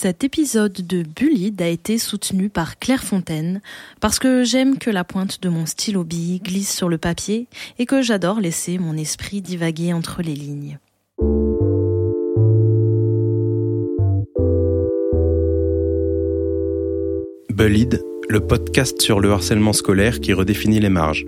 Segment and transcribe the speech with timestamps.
[0.00, 3.60] Cet épisode de Bullied a été soutenu par Claire Fontaine
[4.00, 7.48] parce que j'aime que la pointe de mon stylo bille glisse sur le papier
[7.80, 10.78] et que j'adore laisser mon esprit divaguer entre les lignes.
[17.50, 21.26] Bullied, le podcast sur le harcèlement scolaire qui redéfinit les marges.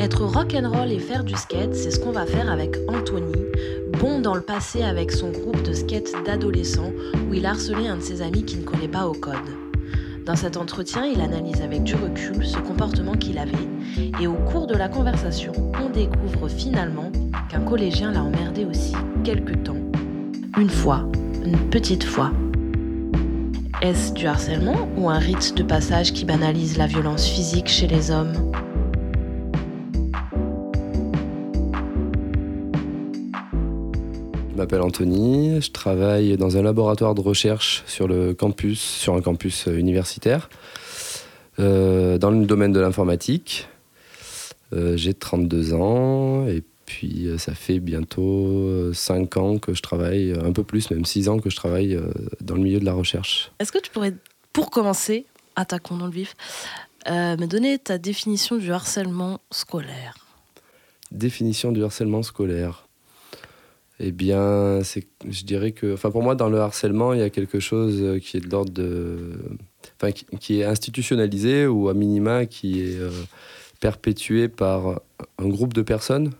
[0.00, 3.40] Être rock'n'roll et faire du skate, c'est ce qu'on va faire avec Anthony,
[4.04, 6.92] dans le passé avec son groupe de skate d'adolescents
[7.28, 9.34] où il harcelait un de ses amis qui ne connaît pas au code.
[10.26, 13.68] Dans cet entretien, il analyse avec du recul ce comportement qu'il avait
[14.20, 17.10] et au cours de la conversation, on découvre finalement
[17.48, 18.92] qu'un collégien l'a emmerdé aussi
[19.24, 19.80] quelque temps.
[20.58, 21.06] Une fois,
[21.44, 22.30] une petite fois.
[23.80, 28.10] Est-ce du harcèlement ou un rite de passage qui banalise la violence physique chez les
[28.10, 28.52] hommes?
[34.54, 39.20] Je m'appelle Anthony, je travaille dans un laboratoire de recherche sur le campus, sur un
[39.20, 40.48] campus universitaire,
[41.58, 43.66] euh, dans le domaine de l'informatique.
[44.72, 50.32] Euh, j'ai 32 ans et puis euh, ça fait bientôt 5 ans que je travaille,
[50.40, 51.98] un peu plus, même 6 ans que je travaille
[52.40, 53.50] dans le milieu de la recherche.
[53.58, 54.14] Est-ce que tu pourrais,
[54.52, 56.36] pour commencer, attaquons dans le vif,
[57.08, 60.14] me donner ta définition du harcèlement scolaire?
[61.10, 62.86] Définition du harcèlement scolaire.
[64.00, 67.30] Eh bien, c'est, je dirais que, enfin, pour moi, dans le harcèlement, il y a
[67.30, 69.38] quelque chose euh, qui est de l'ordre de,
[69.96, 73.10] enfin, qui, est institutionnalisé ou à minima qui est euh,
[73.80, 75.00] perpétué par
[75.38, 76.32] un groupe de personnes.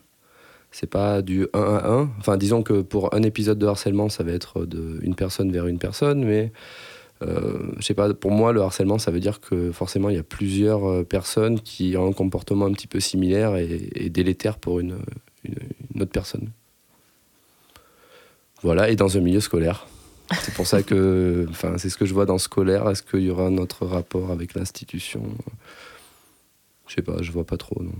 [0.73, 2.11] C'est pas du 1 à 1.
[2.19, 5.69] Enfin, disons que pour un épisode de harcèlement, ça va être de une personne vers
[5.69, 6.53] une personne, mais
[7.23, 10.19] euh, je sais pas, pour moi, le harcèlement, ça veut dire que forcément, il y
[10.19, 14.97] a plusieurs personnes qui ont un comportement un petit peu similaire et, délétère pour une
[16.01, 16.51] autre personne.
[18.65, 19.87] Voilà, et dans un milieu scolaire.
[20.41, 22.89] C'est pour ça que, enfin, c'est ce que je vois dans scolaire.
[22.89, 25.23] Est-ce qu'il y aura un autre rapport avec l'institution?
[26.87, 27.93] Je sais pas, je vois pas trop, non.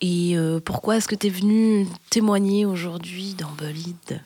[0.00, 4.22] Et euh, pourquoi est-ce que tu es venu témoigner aujourd'hui dans Bolide?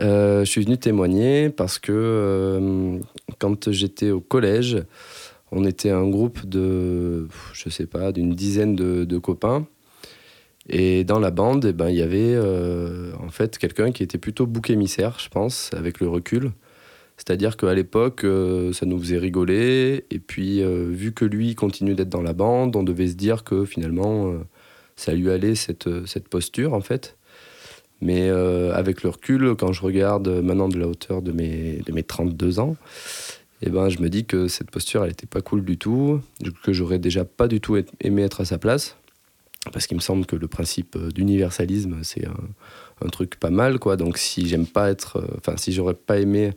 [0.00, 2.98] Euh, Je suis venu témoigner parce que euh,
[3.38, 4.82] quand j'étais au collège,
[5.52, 9.66] on était un groupe de, je sais pas, d'une dizaine de copains
[10.68, 14.18] et dans la bande, eh ben, il y avait euh, en fait quelqu'un qui était
[14.18, 16.52] plutôt bouc émissaire, je pense, avec le recul.
[17.16, 20.04] C'est-à-dire qu'à l'époque, euh, ça nous faisait rigoler.
[20.10, 23.44] Et puis, euh, vu que lui continue d'être dans la bande, on devait se dire
[23.44, 24.34] que finalement,
[24.96, 27.16] ça lui allait cette, cette posture, en fait.
[28.02, 32.02] Mais avec le recul, quand je regarde maintenant de la hauteur de mes, de mes
[32.02, 32.76] 32 ans,
[33.62, 36.20] eh ben, je me dis que cette posture, elle n'était pas cool du tout,
[36.62, 38.98] que j'aurais déjà pas du tout aimé être à sa place
[39.72, 43.96] parce qu'il me semble que le principe euh, d'universalisme c'est un, truc pas mal quoi.
[43.96, 46.52] Donc si j'aime pas être euh, enfin si j'aurais pas aimé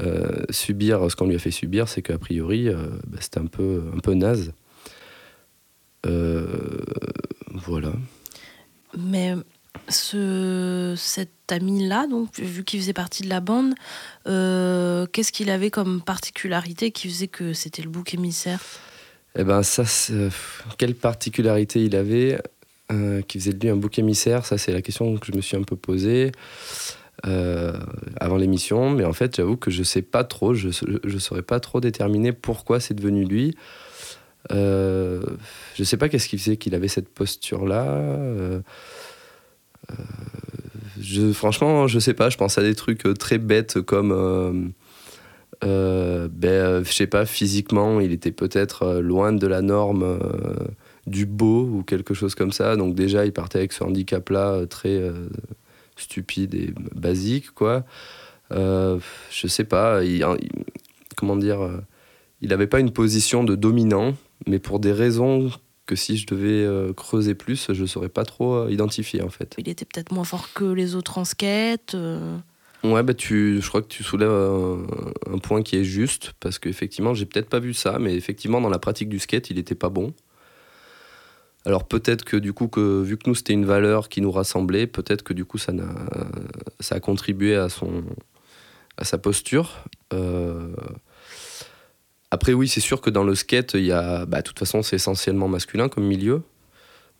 [0.00, 2.68] euh, subir ce qu'on lui a fait subir c'est qu'a priori
[3.06, 4.52] bah, c'était un peu un peu naze.
[7.54, 7.92] Voilà.
[8.98, 9.34] Mais
[9.88, 13.74] ce, cet ami-là, donc vu qu'il faisait partie de la bande,
[14.24, 18.60] qu'est-ce qu'il avait comme particularité qui faisait que c'était le bouc émissaire?
[19.38, 19.84] Eh ben ça,
[20.78, 22.40] quelle particularité il avait
[22.90, 24.44] euh, qui faisait de lui un bouc émissaire?
[24.44, 26.32] Ça, c'est la question que je me suis un peu posée
[27.26, 27.72] euh,
[28.20, 28.90] avant l'émission.
[28.90, 32.32] Mais en fait, j'avoue que je sais pas trop, je ne saurais pas trop déterminer
[32.32, 33.56] pourquoi c'est devenu lui.
[34.50, 35.22] Euh,
[35.76, 37.84] je sais pas qu'est-ce qui faisait qu'il avait cette posture-là.
[37.86, 38.60] Euh,
[41.00, 42.28] je, franchement, je sais pas.
[42.28, 44.72] Je pense à des trucs très bêtes comme
[45.64, 50.18] euh, ben, euh, je sais pas, physiquement, il était peut-être euh, loin de la norme
[51.06, 52.76] du beau ou quelque chose comme ça.
[52.76, 55.00] Donc déjà, il partait avec ce handicap-là très
[55.96, 57.84] stupide et basique, quoi.
[58.50, 60.24] je sais pas, il,
[61.16, 61.58] comment dire,
[62.40, 64.14] il n'avait pas une position de dominant,
[64.46, 65.50] mais pour des raisons
[65.86, 69.56] que si je devais creuser plus, je saurais pas trop identifier en fait.
[69.58, 71.96] Il était peut-être moins fort que les autres en skate.
[72.84, 77.14] Ouais, bah tu, je crois que tu soulèves un, point qui est juste, parce qu'effectivement,
[77.14, 79.88] j'ai peut-être pas vu ça, mais effectivement, dans la pratique du skate, il était pas
[79.88, 80.12] bon.
[81.64, 84.88] Alors peut-être que du coup, que, vu que nous, c'était une valeur qui nous rassemblait,
[84.88, 86.26] peut-être que du coup, ça, a,
[86.80, 88.02] ça a contribué à, son,
[88.96, 89.84] à sa posture.
[90.12, 90.74] Euh,
[92.32, 94.82] après, oui, c'est sûr que dans le skate, il y a, bah, de toute façon,
[94.82, 96.42] c'est essentiellement masculin comme milieu.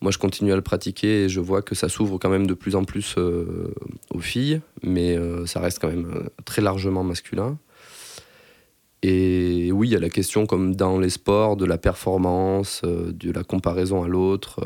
[0.03, 2.53] Moi, je continue à le pratiquer et je vois que ça s'ouvre quand même de
[2.53, 3.73] plus en plus euh,
[4.13, 7.57] aux filles, mais euh, ça reste quand même euh, très largement masculin.
[9.01, 13.31] Et oui, il y a la question, comme dans les sports, de la performance, de
[13.31, 14.59] la comparaison à l'autre.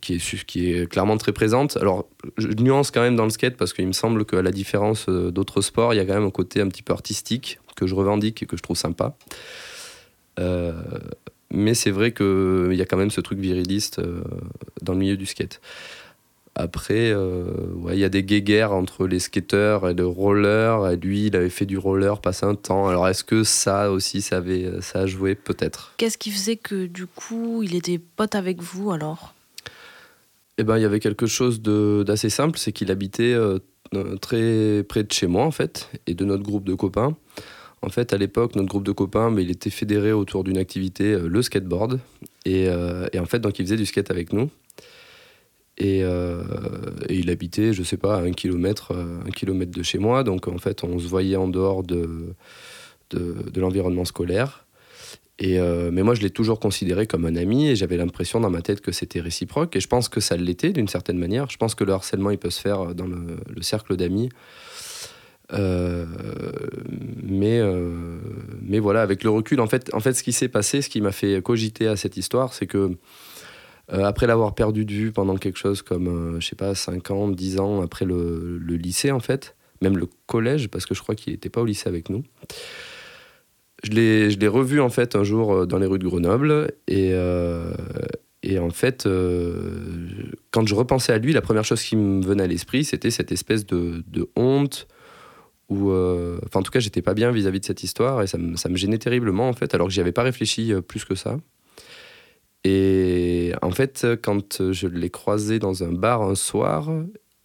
[0.00, 1.76] qui, est, qui est clairement très présente.
[1.78, 5.08] Alors, je nuance quand même dans le skate parce qu'il me semble qu'à la différence
[5.08, 7.94] d'autres sports, il y a quand même un côté un petit peu artistique que je
[7.96, 9.16] revendique et que je trouve sympa.
[11.50, 14.00] Mais c'est vrai qu'il y a quand même ce truc viriliste
[14.82, 15.60] dans le milieu du skate.
[16.58, 17.44] Après, euh,
[17.92, 20.90] il y a des guéguerres entre les skateurs et le roller.
[20.90, 22.88] Et lui, il avait fait du roller passé un temps.
[22.88, 25.36] Alors, est-ce que ça aussi, ça, avait, ça a joué?
[25.36, 25.94] Peut-être.
[25.98, 29.34] Qu'est-ce qui faisait que, du coup, il était pote avec vous alors?
[30.58, 32.58] Eh ben, il y avait quelque chose d'assez simple.
[32.58, 33.60] C'est qu'il habitait euh,
[34.20, 37.16] très près de chez moi, en fait, et de notre groupe de copains.
[37.82, 41.12] En fait, à l'époque, notre groupe de copains, mais il était fédéré autour d'une activité,
[41.12, 42.00] euh, le skateboard.
[42.44, 42.64] Et,
[43.12, 44.50] et, en fait, donc, il faisait du skate avec nous.
[45.82, 46.42] Euh,
[47.08, 50.24] et, il habitait, je sais pas, à un kilomètre, euh, un kilomètre de chez moi.
[50.24, 52.34] Donc en fait, on se voyait en dehors de,
[53.10, 54.64] de, l'environnement scolaire.
[55.40, 58.50] Et euh, mais moi, je l'ai toujours considéré comme un ami et j'avais l'impression dans
[58.50, 59.76] ma tête que c'était réciproque.
[59.76, 61.48] Et je pense que ça l'était d'une certaine manière.
[61.48, 64.30] Je pense que le harcèlement, il peut se faire dans le, cercle d'amis.
[65.50, 67.62] Mais,
[68.62, 71.00] mais voilà, avec le recul, en fait, en fait ce qui s'est passé, ce qui
[71.00, 72.96] m'a fait cogiter à cette histoire, c'est que
[73.92, 77.10] euh, après l'avoir perdu de vue pendant quelque chose comme, euh, je sais pas, 5
[77.10, 81.14] ans, 10 ans après le, lycée, en fait, même le collège, parce que je crois
[81.14, 82.22] qu'il n'était pas au lycée avec nous.
[83.84, 86.72] Je l'ai revu, en fait, un jour euh, dans les rues de Grenoble.
[86.86, 87.12] Et,
[88.42, 89.08] et en fait,
[90.50, 93.32] quand je repensais à lui, la première chose qui me venait à l'esprit, c'était cette
[93.32, 94.86] espèce de, de honte.
[95.68, 98.76] Ou, enfin, en tout cas, j'étais pas bien vis-à-vis de cette histoire et ça me,
[98.76, 101.36] gênait terriblement, en fait, alors que j'y avais pas réfléchi plus que ça.
[102.64, 106.90] Et en fait, quand je l'ai croisé dans un bar un soir,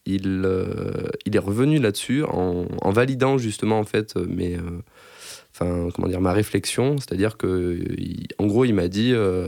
[0.05, 4.57] il, euh, est revenu là-dessus en, validant justement en fait mes,
[5.61, 7.79] euh, comment dire ma réflexion, c'est-à-dire que
[8.37, 9.47] en gros il m'a dit, euh,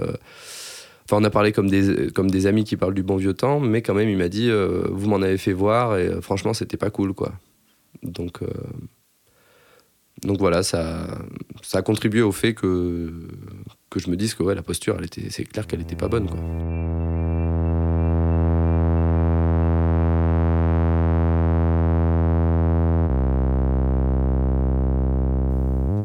[1.05, 3.59] enfin on a parlé comme des comme des amis qui parlent du bon vieux temps,
[3.59, 4.49] mais quand même il m'a dit
[4.89, 7.33] vous m'en avez fait voir et franchement c'était pas cool quoi.
[8.05, 8.41] Donc
[10.23, 11.07] donc voilà, ça,
[11.61, 13.27] ça a contribué au fait que,
[13.89, 16.07] que je me dise que ouais, la posture, elle était, c'est clair qu'elle n'était pas
[16.07, 16.27] bonne.
[16.27, 16.39] Quoi.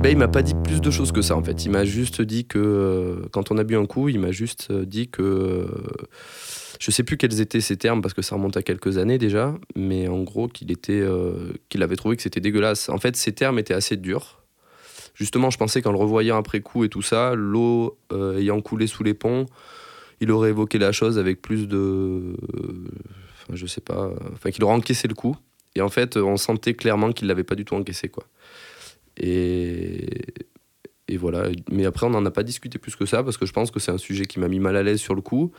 [0.02, 1.64] Ben, il m'a pas dit plus de choses que ça en fait.
[1.64, 4.72] Il m'a juste dit que euh, quand on a bu un coup, il m'a juste
[4.72, 5.66] dit que euh,
[6.80, 9.54] je sais plus quels étaient ces termes parce que ça remonte à quelques années déjà,
[9.76, 12.88] mais en gros qu'il était, euh, avait trouvé que c'était dégueulasse.
[12.88, 14.42] En fait, ces termes étaient assez durs.
[15.14, 18.86] Justement, je pensais qu'en le revoyant après coup et tout ça, l'eau euh, ayant coulé
[18.86, 19.44] sous les ponts,
[20.22, 22.34] il aurait évoqué la chose avec plus de,
[23.34, 25.36] enfin, je sais pas, enfin qu'il aurait encaissé le coup.
[25.74, 28.24] Et en fait, on sentait clairement qu'il l'avait pas du tout encaissé, quoi.
[29.18, 30.06] Et
[31.10, 31.48] et voilà.
[31.70, 33.80] Mais après, on n'en a pas discuté plus que ça parce que je pense que
[33.80, 35.50] c'est un sujet qui m'a mis mal à l'aise sur le coup.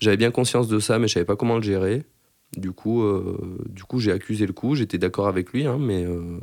[0.00, 2.04] J'avais bien conscience de ça, mais je savais pas comment le gérer.
[2.56, 3.36] Du coup, euh,
[3.68, 4.76] du coup, j'ai accusé le coup.
[4.76, 6.38] J'étais d'accord avec lui, hein, mais euh,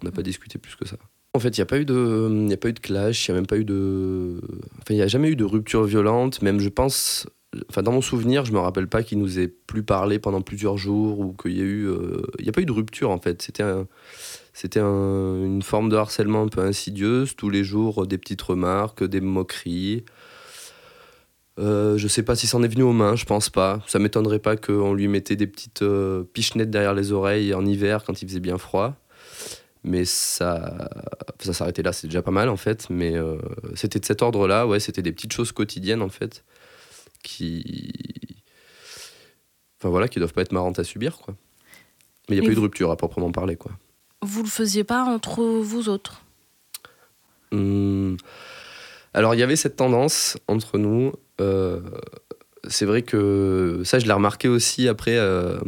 [0.00, 0.96] on n'a pas discuté plus que ça.
[1.34, 3.26] En fait, il n'y a pas eu de, a pas eu de clash.
[3.26, 4.40] Il y a même pas eu de,
[4.78, 6.40] enfin, il n'y a jamais eu de rupture violente.
[6.40, 7.26] Même, je pense,
[7.68, 10.78] enfin, dans mon souvenir, je me rappelle pas qu'il nous ait plus parlé pendant plusieurs
[10.78, 13.20] jours ou qu'il y a eu, euh, il n'y a pas eu de rupture en
[13.20, 13.42] fait.
[13.42, 13.86] C'était un
[14.60, 19.20] c'était une forme de harcèlement un peu insidieuse, tous les jours des petites remarques, des
[19.20, 20.04] moqueries.
[21.60, 23.80] Euh, je sais pas si c'en est venu aux mains, je pense pas.
[23.86, 28.02] Ça m'étonnerait pas qu'on lui mettait des petites euh, pichenettes derrière les oreilles en hiver
[28.02, 28.96] quand il faisait bien froid.
[29.84, 30.90] Mais ça,
[31.38, 32.90] ça s'arrêtait là, c'est déjà pas mal en fait.
[32.90, 33.38] Mais euh,
[33.76, 36.44] c'était de cet ordre-là, ouais, c'était des petites choses quotidiennes en fait,
[37.22, 38.42] qui,
[39.78, 41.36] enfin voilà, qui doivent pas être marrantes à subir quoi.
[42.28, 43.70] Mais il n'y a pas eu de rupture à proprement parler quoi
[44.22, 46.22] vous le faisiez pas entre vous autres?
[47.52, 48.16] Hmm.
[49.14, 51.12] Alors il y avait cette tendance entre nous.
[51.40, 51.80] Euh,
[52.68, 55.58] c'est vrai que ça, je l'ai remarqué aussi après, euh,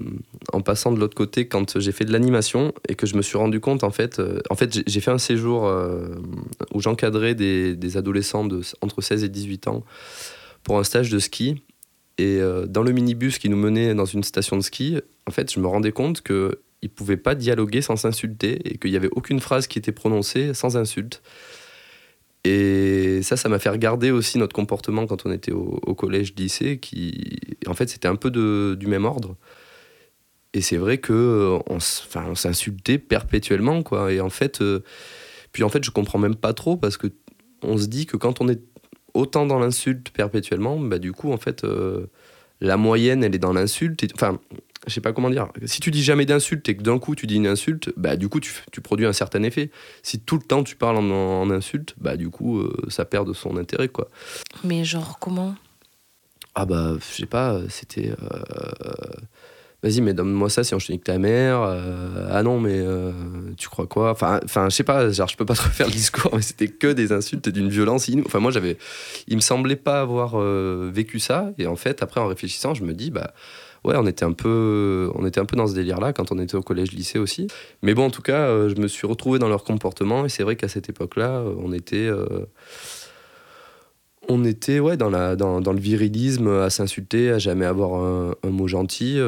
[0.53, 3.39] en passant de l'autre côté, quand j'ai fait de l'animation et que je me suis
[3.39, 5.73] rendu compte, en fait, euh, en fait j'ai fait un séjour
[6.75, 9.85] où j'encadrais des, des, adolescents de, entre 16 et 18 ans
[10.63, 11.63] pour un stage de ski.
[12.19, 12.39] Et
[12.69, 15.67] dans le minibus qui nous menait dans une station de ski, en fait, je me
[15.67, 19.67] rendais compte que ils pouvaient pas dialoguer sans s'insulter et qu'il n'y avait aucune phrase
[19.67, 21.23] qui était prononcée sans insulte.
[22.45, 26.79] Et ça, ça m'a fait regarder aussi notre comportement quand on était au, collège, lycée,
[26.79, 29.37] qui, en fait, c'était un peu de, du même ordre.
[30.55, 34.13] Et c'est vrai que on, enfin, on s'insultait perpétuellement, quoi.
[34.13, 34.83] Et en fait, euh,
[35.53, 37.09] puis en fait, je comprends même pas trop parce que
[37.63, 38.61] on se dit que quand on est
[39.15, 42.07] autant dans l'insulte perpétuellement, bah du coup, en fait, euh,
[42.61, 44.05] la moyenne, elle est dans l'insulte.
[44.15, 44.41] Enfin,
[44.87, 45.49] je sais pas comment dire.
[45.67, 48.29] Si tu dis jamais d'insulte et que d'un coup tu dis une insulte, bah du
[48.29, 49.71] coup tu, tu, produis un certain effet.
[50.03, 53.33] Si tout le temps tu parles en, insulte, bah du coup euh, ça perd de
[53.33, 54.09] son intérêt quoi.
[54.65, 55.55] Mais genre comment?
[56.55, 58.13] Ah bah, je sais pas, c'était.
[59.83, 61.61] Vas-y, mais donne-moi ça si on te nique ta mère.
[61.61, 62.85] ah non, mais
[63.57, 64.11] tu crois quoi?
[64.11, 66.69] Enfin, enfin, je sais pas, genre, je peux pas trop faire le discours, mais c'était
[66.69, 68.25] que des insultes d'une violence inouïe.
[68.27, 68.79] Enfin, moi, j'avais.
[69.29, 71.53] Il me semblait pas avoir vécu ça.
[71.57, 73.33] Et en fait, après, en réfléchissant, je me dis, bah
[73.85, 75.11] ouais, on était un peu,
[75.55, 77.49] dans ce délire-là quand on était au collège-lycée aussi.
[77.83, 80.43] Mais bon, en tout cas, euh, je me suis retrouvé dans leur comportement et c'est
[80.43, 82.47] vrai qu'à cette époque-là, euh, on était, euh,
[84.29, 85.11] on était ouais dans
[85.61, 89.19] dans, le virilisme, à s'insulter, à jamais avoir un, mot gentil.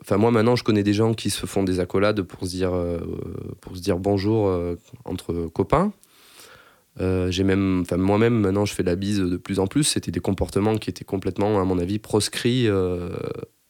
[0.00, 3.98] Enfin, moi maintenant, je connais des gens qui se font des accolades pour se dire
[3.98, 4.52] bonjour
[5.04, 5.92] entre copains.
[6.98, 9.84] J'ai même, enfin moi-même maintenant je fais la bise de plus en plus.
[9.84, 12.68] C'était des comportements qui étaient complètement, à mon avis, proscrits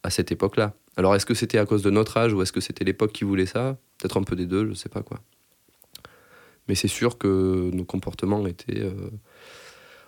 [0.03, 0.73] à cette époque-là.
[0.97, 3.23] Alors est-ce que c'était à cause de notre âge ou est-ce que c'était l'époque qui
[3.23, 3.77] voulait ça?
[3.99, 5.19] Peut-être un peu des deux, je sais pas quoi.
[6.67, 8.81] Mais c'est sûr que nos comportements étaient.
[8.81, 9.09] Euh,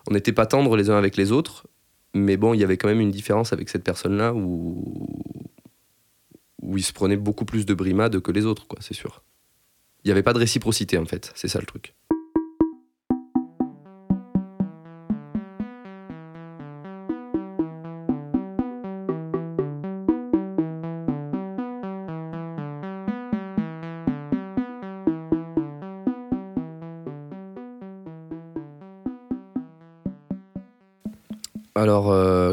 [0.10, 1.68] on n'était pas tendres les uns avec les autres,
[2.13, 4.84] mais bon, il y avait quand même une différence avec cette personne-là où
[6.62, 9.24] où il se prenait beaucoup plus de brimades que les autres, quoi, c'est sûr.
[10.04, 11.96] Il n'y avait pas de réciprocité en fait, c'est ça le truc.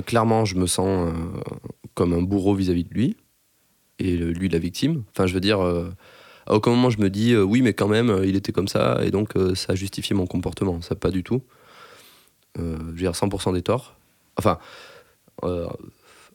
[0.08, 1.12] Clairement, je me sens euh,
[1.92, 3.16] comme un bourreau vis-à-vis de lui,
[3.98, 5.04] et lui la victime.
[5.10, 5.90] Enfin, je veux dire, euh,
[6.46, 9.10] à aucun moment je me dis, oui, mais quand même, il était comme ça, et
[9.10, 10.80] donc ça a justifié mon comportement.
[10.80, 11.42] Ça, pas du tout.
[12.56, 13.96] je veux dire, 100% des torts.
[14.38, 14.58] Enfin,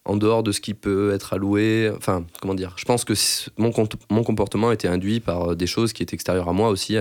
[0.06, 3.14] en dehors de ce qui peut être alloué, enfin, comment dire, je pense que
[3.58, 3.72] mon,
[4.12, 6.96] mon comportement était induit par des choses qui étaient extérieures à moi aussi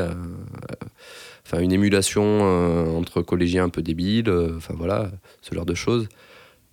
[1.47, 5.11] enfin une émulation euh, entre collégiens un peu débiles, euh, enfin voilà,
[5.43, 6.09] ce genre de choses.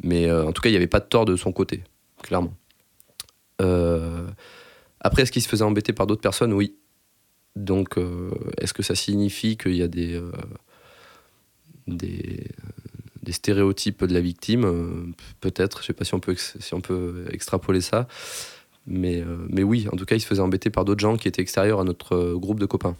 [0.02, 1.84] Mais euh, en tout cas, il n'y avait pas de tort de son côté,
[2.22, 2.54] clairement.
[5.02, 6.54] après, est-ce qu'il se faisait embêter par d'autres personnes?
[6.54, 6.76] Oui.
[7.56, 7.98] Donc,
[8.58, 10.22] est-ce que ça signifie qu'il y a des,
[11.88, 12.48] des,
[13.22, 15.14] des, stéréotypes de la victime?
[15.42, 18.08] Peut-être, je ne sais pas si on, peut, si on peut extrapoler ça.
[18.88, 21.42] Mais, mais oui, en tout cas, il se faisait embêter par d'autres gens qui étaient
[21.42, 22.96] extérieurs à notre groupe de copains.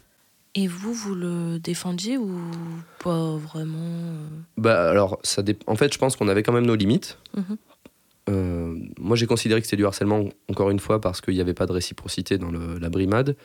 [0.54, 2.36] Et vous, vous le défendiez ou
[3.02, 6.74] pas vraiment euh Bah alors, ça en fait, je pense qu'on avait quand même nos
[6.74, 7.18] limites.
[7.36, 7.56] Mhm.
[8.28, 11.54] Euh, moi, j'ai considéré que c'était du harcèlement, encore une fois, parce qu'il n'y avait
[11.54, 13.36] pas de réciprocité dans la brimade.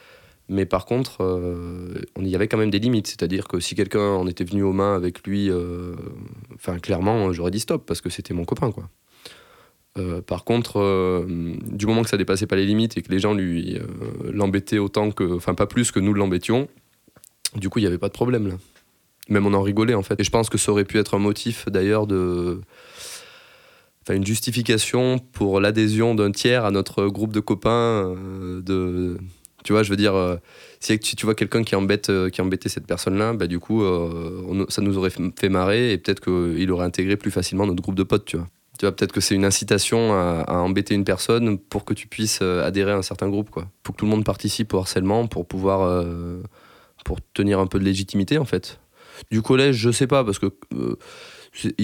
[0.48, 3.08] Mais par contre, euh, on y avait quand même des limites.
[3.08, 5.52] C'est-à-dire que si quelqu'un en était venu aux mains avec lui,
[6.56, 8.90] enfin, clairement, j'aurais dit stop, parce que c'était mon copain, quoi.
[10.26, 13.80] par contre, du moment que ça dépassait pas les limites et que les gens lui
[14.32, 16.68] l'embêtaient autant que, enfin pas plus que nous l'embêtions,
[17.56, 18.56] du coup, il n'y avait pas de problème là.
[19.30, 20.20] Même on en rigolait en fait.
[20.20, 22.62] Et je pense que ça aurait pu être un motif d'ailleurs de.
[24.04, 28.16] Enfin, une justification pour l'adhésion d'un tiers à notre groupe de copains.
[28.70, 29.18] Euh.
[29.64, 30.36] Tu vois, je veux dire, euh,
[30.80, 33.84] si tu vois quelqu'un qui, embête, euh, qui embêtait cette personne-là, bah, du coup,
[34.70, 38.04] ça nous aurait fait marrer et peut-être qu'il aurait intégré plus facilement notre groupe de
[38.04, 38.46] potes, tu vois.
[38.78, 42.08] Tu vois, peut-être que c'est une incitation à, à, embêter une personne pour que tu
[42.08, 43.66] puisses adhérer à un certain groupe, quoi.
[43.82, 46.06] Pour que tout le monde participe au harcèlement, pour pouvoir
[47.06, 48.82] pour tenir un peu de légitimité en fait.
[49.32, 50.98] Du collège, je sais pas parce que euh,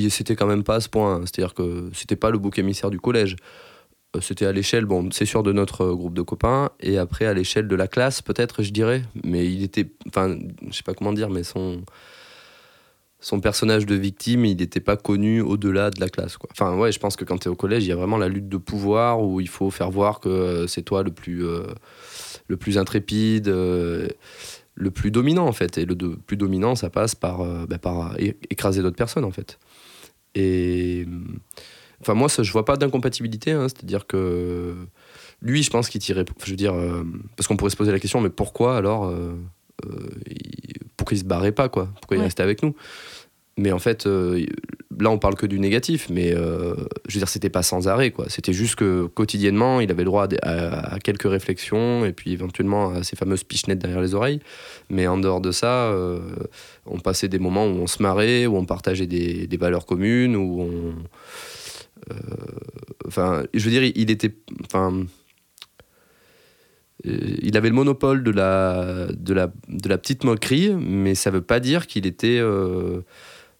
[0.09, 1.15] c'était quand même pas à ce point.
[1.15, 1.21] Hein.
[1.21, 3.37] C'est-à-dire que c'était pas le bouc émissaire du collège.
[4.17, 7.33] Euh, c'était à l'échelle, bon, c'est sûr de notre groupe de copains et après à
[7.33, 9.03] l'échelle de la classe peut-être, je dirais.
[9.23, 10.37] Mais il était, enfin,
[10.69, 11.83] je sais pas comment dire, mais son
[13.23, 16.37] son personnage de victime, il n'était pas connu au-delà de la classe.
[16.37, 16.49] Quoi.
[16.53, 18.27] Enfin, ouais, je pense que quand tu es au collège, il y a vraiment la
[18.27, 21.45] lutte de pouvoir où il faut faire voir que euh, c'est toi le plus,
[22.47, 23.47] le plus intrépide
[24.81, 25.77] le plus dominant en fait.
[25.77, 28.15] Et le plus dominant, ça passe par, euh, bah, par
[28.49, 29.59] écraser d'autres personnes en fait.
[30.33, 31.05] Et
[32.01, 33.51] enfin moi, ça, je vois pas d'incompatibilité.
[33.51, 33.67] Hein.
[33.69, 34.75] C'est-à-dire que
[35.41, 36.25] lui, je pense qu'il tirait.
[36.43, 37.03] Je veux dire, euh,
[37.37, 39.35] parce qu'on pourrait se poser la question, mais pourquoi alors euh,
[40.97, 41.89] Pourquoi il se barrait pas quoi?
[42.01, 42.75] Pourquoi il restait avec nous?
[43.57, 44.07] Mais en fait,
[45.01, 46.75] là, on parle que du négatif, mais euh,
[47.07, 48.25] je veux dire, c'était pas sans arrêt, quoi.
[48.29, 53.15] C'était juste que quotidiennement, il avait droit à, quelques réflexions et puis éventuellement à ces
[53.15, 54.39] fameuses pichenettes derrière les oreilles.
[54.89, 56.19] Mais en dehors de ça, euh,
[56.85, 60.61] on passait des moments où on se marrait, où on partageait des, valeurs communes, où
[60.61, 60.93] on.
[62.11, 62.15] Euh,
[63.07, 64.33] enfin, je veux dire, il, était.
[64.65, 65.05] Enfin
[67.03, 71.41] il avait le monopole de la, de la, de la petite moquerie, mais ça veut
[71.41, 72.39] pas dire qu'il était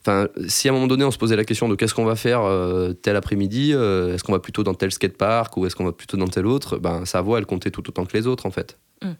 [0.04, 2.16] Enfin, si à un moment donné on se posait la question de qu'est-ce qu'on va
[2.16, 5.84] faire euh, tel après-midi, euh, est-ce qu'on va plutôt dans tel skatepark ou est-ce qu'on
[5.84, 8.46] va plutôt dans tel autre, ben sa voix elle comptait tout autant que les autres
[8.46, 8.78] en fait.
[9.02, 9.12] Mm.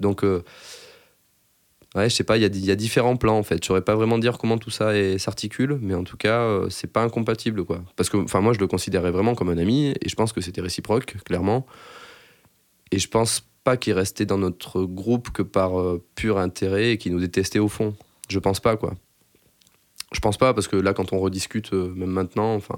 [0.00, 0.42] Donc euh,
[1.94, 3.62] Ouais, je sais pas, il y, a différents plans en fait.
[3.62, 6.92] Je saurais pas vraiment dire comment tout ça s'articule, mais en tout cas, euh, c'est
[6.92, 7.82] pas incompatible quoi.
[7.96, 10.42] Parce que, enfin, moi, je le considérais vraiment comme un ami et je pense que
[10.42, 11.64] c'était réciproque, clairement.
[12.92, 15.72] Et je pense pas qu'il restait dans notre groupe que par
[16.14, 17.94] pur intérêt et qu'il nous détestait au fond.
[18.28, 18.92] Je pense pas quoi.
[20.12, 22.76] Je pense pas parce que là, quand on rediscute, euh, même maintenant, enfin,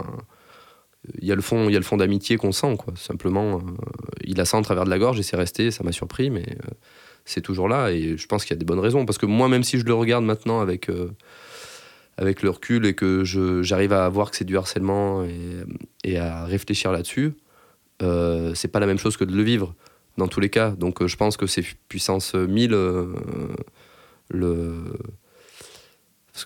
[1.21, 2.95] il y a le fond, fond d'amitié qu'on sent quoi.
[2.97, 3.61] Simplement,
[4.25, 5.71] il a ça en travers de la gorge et c'est resté.
[5.71, 6.45] Ça m'a surpris, mais
[7.29, 7.91] c'est toujours là.
[7.91, 9.05] Et je pense qu'il y a des bonnes raisons.
[9.07, 11.11] Parce que moi, même si je le regarde maintenant avec, euh,
[12.17, 13.23] avec le recul et que
[13.63, 15.25] j'arrive à voir que c'est du harcèlement
[16.05, 17.35] et, à réfléchir là-dessus,
[18.03, 19.75] euh, c'est pas la même chose que de le vivre
[20.17, 20.71] dans tous les cas.
[20.71, 22.71] Donc euh, je pense que c'est puissance 1000
[24.31, 24.85] le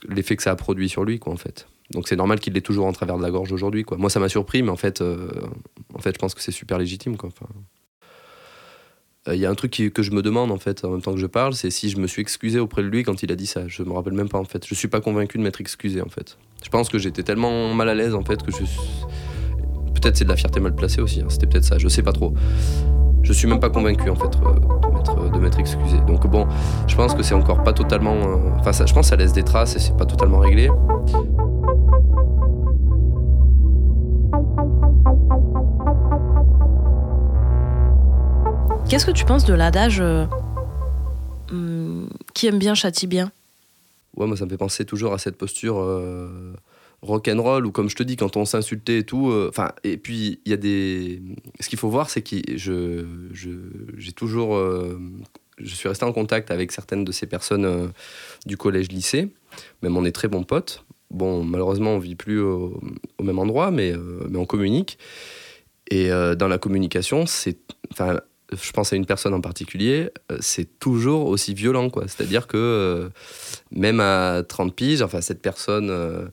[0.09, 1.67] l'effet que ça a produit sur lui quoi en fait.
[1.91, 3.97] Donc c'est normal qu'il l'ait toujours en travers de la gorge aujourd'hui quoi.
[3.97, 7.17] Moi ça m'a surpris mais en fait en fait je pense que c'est super légitime
[7.17, 7.29] quoi.
[7.29, 7.49] Enfin,
[9.27, 11.13] il euh, y a un truc que je me demande en fait en même temps
[11.13, 13.37] que je parle, c'est si je me suis excusé auprès de lui quand il a
[13.37, 13.69] dit ça.
[13.69, 14.67] Je me rappelle même pas en fait.
[14.67, 16.39] Je suis pas convaincu de m'être excusé en fait.
[16.65, 18.65] Je pense que j'étais tellement mal à l'aise en fait que je.
[19.95, 21.21] Peut-être c'est de la fierté mal placée aussi.
[21.21, 21.29] Hein.
[21.29, 21.79] C'était peut-être ça.
[21.79, 22.35] Je sais pas trop.
[23.23, 24.59] Je suis même pas convaincu en fait euh,
[25.33, 25.99] de m'être excusé.
[26.07, 26.47] Donc bon,
[26.87, 28.15] je pense que c'est encore pas totalement.
[28.15, 30.71] Euh, enfin, ça, je pense que ça laisse des traces et c'est pas totalement réglé.
[38.89, 40.27] Qu'est-ce que tu penses de l'adage euh,
[41.51, 43.31] hmm, qui aime bien châtie bien?
[44.17, 46.53] Ouais, moi ça me fait penser toujours à cette posture euh,
[47.03, 49.31] rock and roll ou comme je te dis quand on s'insultait et tout.
[49.31, 51.23] Euh, enfin et puis il y a des.
[51.61, 53.05] Ce qu'il faut voir c'est que je
[53.99, 54.59] j'ai toujours
[55.59, 57.93] je suis resté en contact avec certaines de ces personnes
[58.47, 59.29] du collège-lycée.
[59.83, 60.85] Même on est très bons potes.
[61.11, 62.81] Bon, malheureusement, on vit plus au,
[63.23, 63.93] même endroit, mais,
[64.31, 64.99] mais on communique.
[65.91, 67.59] Et dans la communication, c'est,
[67.93, 68.19] enfin,
[68.61, 71.91] je pense à une personne en particulier, euh, c'est toujours aussi violent.
[72.07, 73.09] C'est-à-dire que euh,
[73.71, 76.27] même à 30 piges, enfin, cette personne, euh,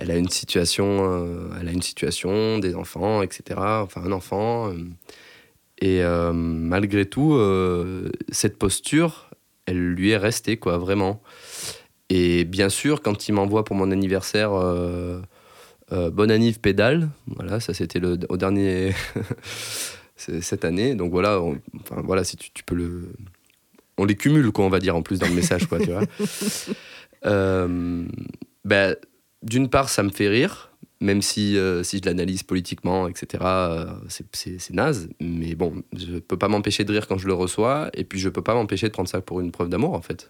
[0.00, 3.60] elle a une situation, elle a une situation, des enfants, etc.
[3.60, 4.72] Enfin, un enfant.
[5.80, 6.02] et
[6.32, 7.38] malgré tout,
[8.30, 9.30] cette posture,
[9.66, 11.22] elle lui est restée, quoi, vraiment.
[12.08, 14.50] Et bien sûr, quand il m'envoie pour mon anniversaire
[15.90, 18.94] Bonne anniv pédale, voilà, ça c'était au dernier.
[20.40, 20.94] cette année.
[20.94, 23.12] Donc voilà, enfin, voilà si tu, peux le.
[23.98, 26.02] On les cumule, quoi, on va dire, en plus dans le message, quoi, tu vois.
[27.26, 28.06] Euh,
[28.64, 28.96] ben,
[29.42, 33.86] D'une part, ça me fait rire, même si, euh, si je l'analyse politiquement, etc., euh,
[34.08, 35.08] c'est naze.
[35.20, 38.28] Mais bon, je peux pas m'empêcher de rire quand je le reçois, et puis je
[38.28, 40.28] peux pas m'empêcher de prendre ça pour une preuve d'amour, en fait.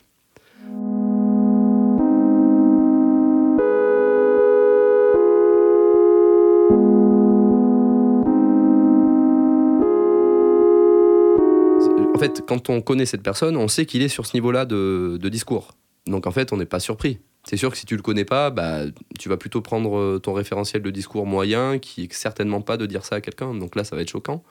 [12.20, 15.18] en fait, quand on connaît cette personne, on sait qu'il est sur ce niveau-là de,
[15.30, 15.72] discours.
[16.06, 17.18] Donc en fait, on n'est pas surpris.
[17.50, 18.82] C'est sûr que si tu le connais pas, bah,
[19.18, 22.86] tu vas plutôt prendre euh, ton référentiel de discours moyen, qui est certainement pas de
[22.86, 23.54] dire ça à quelqu'un.
[23.54, 24.44] Donc là, ça va être choquant.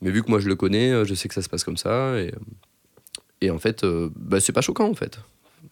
[0.00, 1.76] Mais vu que moi je le connais, euh, je sais que ça se passe comme
[1.76, 2.18] ça.
[2.18, 2.32] Et,
[3.42, 5.18] et en fait, euh, bah, c'est pas choquant en fait.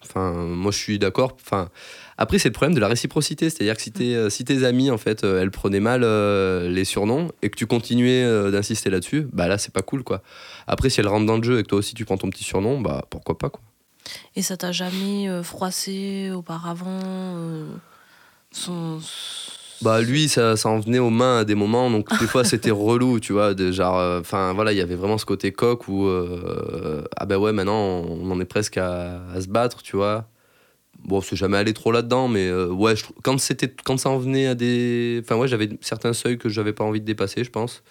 [0.03, 1.35] Enfin, moi, je suis d'accord.
[1.41, 1.71] Enfin,
[2.19, 4.99] après, c'est le problème de la réciprocité, c'est-à-dire que si, euh, si tes amis, en
[4.99, 9.49] fait, euh, elles prenaient mal euh, les surnoms et que tu continuais d'insister là-dessus, bah
[9.49, 10.23] là, c'est pas cool, quoi.
[10.67, 12.45] Après, si elles rentrent dans le jeu et que toi aussi tu prends ton petit
[12.45, 13.63] surnom, bah pourquoi pas, quoi.
[14.37, 17.01] Et ça t'a jamais froissé auparavant
[18.51, 19.01] son
[19.81, 22.71] bah lui, ça, ça, en venait aux mains à des moments, donc des fois c'était
[22.73, 26.07] relou, tu vois, genre, euh, enfin voilà, il y avait vraiment ce côté coq où,
[26.07, 30.29] euh, ah ben ouais, maintenant on en est presque à, se battre, tu vois.
[31.05, 34.49] Bon, c'est jamais allé trop là-dedans, mais euh, ouais, quand, c'était, quand ça en venait
[34.49, 35.21] à des...
[35.23, 37.85] Enfin ouais, j'avais certains seuils que j'avais pas envie de dépasser, je pense.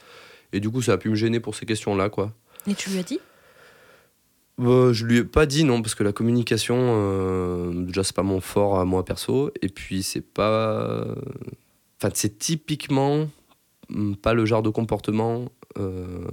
[0.51, 2.34] Et du coup, ça a pu me gêner pour ces questions-là, quoi.
[2.69, 3.19] Et tu lui as dit?
[4.58, 8.41] Bah, je lui ai pas dit non parce que la communication déjà c'est pas mon
[8.41, 11.06] fort à moi perso et puis c'est pas
[12.00, 13.30] Enfin, c'est typiquement
[13.89, 15.46] hmm, pas le genre de comportement
[15.78, 16.28] euh,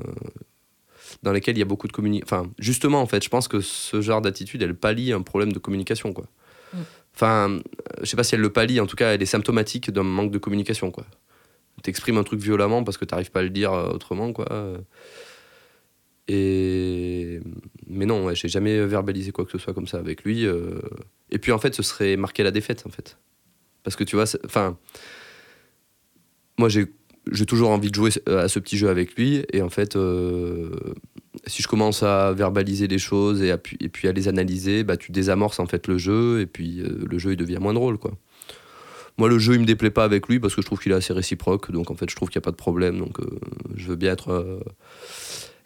[1.22, 2.26] dans lequel il y a beaucoup de communication.
[2.26, 5.58] Enfin, justement, en fait, je pense que ce genre d'attitude, elle pallie un problème de
[5.58, 6.26] communication, quoi.
[6.72, 6.78] Mm.
[7.14, 7.58] Enfin,
[8.00, 10.30] je sais pas si elle le pallie, en tout cas, elle est symptomatique d'un manque
[10.30, 11.06] de communication, quoi.
[11.82, 14.46] T'exprimes un truc violemment parce que t'arrives pas à le dire euh, autrement, quoi.
[16.28, 17.40] Et...
[17.86, 20.46] Mais non, ouais, j'ai jamais verbalisé quoi que ce soit comme ça avec lui.
[20.46, 20.80] Euh.
[21.30, 23.18] Et puis, en fait, ce serait marquer la défaite, en fait.
[23.82, 24.78] Parce que tu vois, enfin
[26.58, 29.44] moi, j'ai toujours envie de jouer à ce petit jeu avec lui.
[29.52, 30.70] Et en fait, euh,
[31.46, 35.12] si je commence à verbaliser les choses et, et, puis à les analyser, bah, tu
[35.12, 37.98] désamorces en fait le jeu et puis euh, le jeu il devient moins drôle.
[37.98, 38.12] quoi.
[39.16, 40.96] Moi, le jeu il me déplaît pas avec lui parce que je trouve qu'il est
[40.96, 41.70] assez réciproque.
[41.70, 42.98] Donc en fait, je trouve qu'il n'y a pas de problème.
[42.98, 43.18] Donc
[43.76, 44.60] je veux bien être,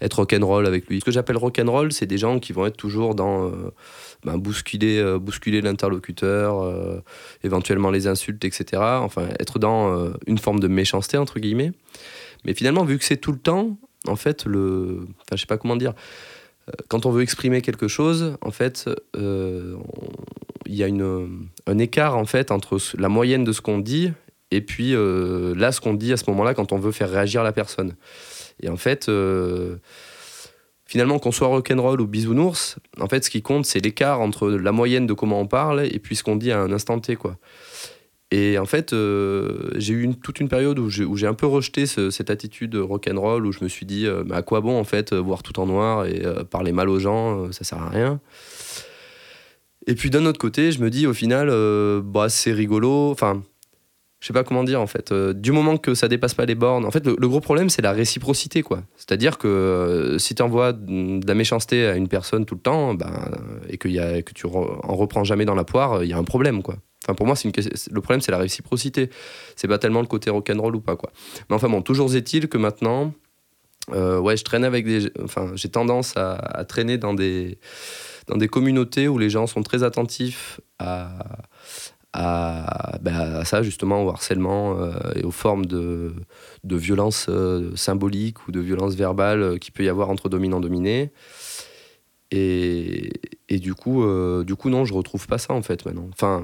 [0.00, 1.00] être rock'n'roll avec lui.
[1.00, 3.50] Ce que j'appelle rock'n'roll, c'est des gens qui vont être toujours dans
[4.24, 7.02] ben, bousculer, bousculer l'interlocuteur,
[7.42, 8.80] éventuellement les insultes, etc.
[8.80, 11.72] Enfin, être dans une forme de méchanceté, entre guillemets.
[12.44, 15.00] Mais finalement, vu que c'est tout le temps, en fait, le.
[15.02, 15.94] Enfin, je sais pas comment dire
[16.88, 19.76] quand on veut exprimer quelque chose, en fait, euh,
[20.66, 24.12] il y a une, un écart en fait entre la moyenne de ce qu'on dit
[24.50, 27.42] et puis euh, là ce qu'on dit à ce moment-là quand on veut faire réagir
[27.42, 27.94] la personne.
[28.60, 29.76] Et en fait, euh,
[30.86, 34.72] finalement, qu'on soit rock'n'roll ou bisounours, en fait, ce qui compte, c'est l'écart entre la
[34.72, 37.36] moyenne de comment on parle et puis ce qu'on dit à un instant T, quoi.
[38.30, 42.28] Et en fait, euh, j'ai eu toute une période où j'ai un peu rejeté cette
[42.28, 45.58] attitude rock'n'roll, où je me suis dit, euh, à quoi bon en fait voir tout
[45.60, 48.20] en noir et parler mal aux gens, ça sert à rien.
[49.86, 51.48] Et puis d'un autre côté, je me dis au final,
[52.02, 53.10] bah, c'est rigolo.
[53.10, 53.42] Enfin,
[54.20, 55.12] je sais pas comment dire en fait.
[55.12, 57.92] du moment que ça dépasse pas les bornes, en fait, le, gros problème c'est la
[57.92, 58.82] réciprocité quoi.
[58.96, 63.30] C'est-à-dire que si tu envoies de la méchanceté à une personne tout le temps, ben,
[63.68, 63.88] et que,
[64.32, 66.76] tu en reprends jamais dans la poire, il y a un problème quoi.
[67.04, 67.50] Enfin, pour moi, c'est
[67.90, 69.08] le problème, c'est la réciprocité.
[69.56, 71.10] C'est pas tellement le côté rock'n'roll ou pas, quoi.
[71.48, 73.14] Mais enfin, bon, toujours est-il que maintenant,
[73.92, 75.10] euh, ouais, je traîne avec des.
[75.22, 77.58] Enfin, j'ai tendance à, traîner dans des,
[78.26, 81.10] dans des communautés où les gens sont très attentifs à,
[82.18, 86.14] à, bah, ça, justement, au harcèlement euh, et aux formes de,
[86.64, 91.12] de violence euh, symbolique ou de violence verbale qu'il peut y avoir entre dominants-dominés.
[92.30, 93.12] Et,
[93.48, 94.04] et, du coup,
[94.44, 96.08] du coup, non, je retrouve pas ça en fait maintenant.
[96.12, 96.42] Enfin,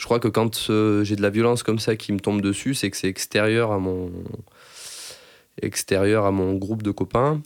[0.00, 2.72] je crois que quand euh, j'ai de la violence comme ça qui me tombe dessus,
[2.72, 4.10] c'est que c'est extérieur à mon
[5.60, 7.42] extérieur à mon groupe de copains.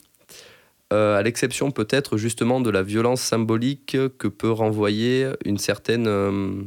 [0.93, 6.63] Euh, à l'exception peut-être justement de la violence symbolique que peut renvoyer une certaine euh,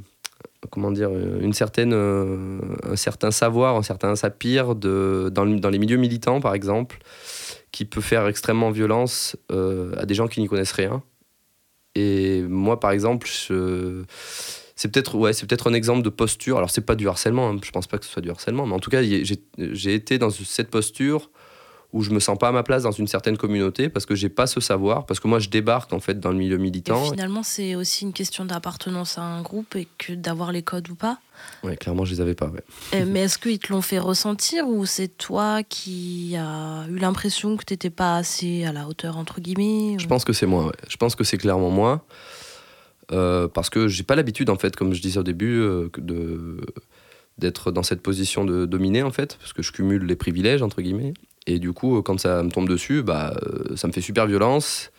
[0.69, 5.97] comment dire une certaine un certain savoir, un certain sapir de dans, dans, les milieux
[5.97, 6.99] militants par exemple,
[7.71, 11.03] qui peut faire extrêmement violence à des gens qui n'y connaissent rien.
[11.95, 16.57] Et moi par exemple, c'est peut-être ouais, peut-être un exemple de posture.
[16.57, 18.73] Alors c'est pas du harcèlement, hein, je pense pas que ce soit du harcèlement, mais
[18.73, 21.31] en tout cas j'ai été dans cette posture
[21.93, 24.29] où je me sens pas à ma place dans une certaine communauté parce que j'ai
[24.29, 27.05] pas ce savoir, parce que moi je débarque en fait dans le milieu militant.
[27.05, 30.89] Et finalement, c'est aussi une question d'appartenance à un groupe et que d'avoir les codes
[30.89, 31.19] ou pas.
[31.63, 32.47] Ouais, clairement, je les avais pas.
[32.47, 33.05] Ouais.
[33.05, 37.63] mais est-ce qu'ils te l'ont fait ressentir ou c'est toi qui as eu l'impression que
[37.63, 40.65] t'étais pas assez à la hauteur entre guillemets Je pense que c'est moi.
[40.65, 40.73] Ouais.
[40.89, 42.05] Je pense que c'est clairement moi.
[43.11, 46.57] Euh, parce que j'ai pas l'habitude, en fait, comme je disais au début, euh, de
[47.37, 50.81] d'être dans cette position de dominer, en fait, parce que je cumule les privilèges, entre
[50.81, 51.13] guillemets.
[51.47, 54.91] Et du coup, quand ça me tombe dessus, bah, euh, ça me fait super violence.